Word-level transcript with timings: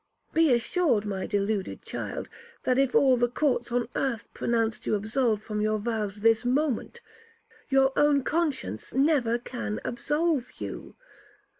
Be 0.33 0.51
assured, 0.51 1.05
my 1.05 1.27
deluded 1.27 1.83
child, 1.83 2.27
that 2.63 2.79
if 2.79 2.95
all 2.95 3.17
the 3.17 3.29
courts 3.29 3.71
on 3.71 3.87
earth 3.95 4.25
pronounced 4.33 4.87
you 4.87 4.95
absolved 4.95 5.43
from 5.43 5.61
your 5.61 5.77
vows 5.77 6.21
this 6.21 6.43
moment, 6.43 7.01
your 7.69 7.93
own 7.95 8.23
conscience 8.23 8.95
never 8.95 9.37
can 9.37 9.79
absolve 9.85 10.49
you. 10.57 10.95